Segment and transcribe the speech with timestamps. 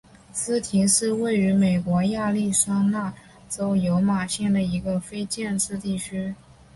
[0.33, 3.13] 斯廷是位于美国亚利桑那
[3.47, 6.33] 州尤马县的一个非建制地区。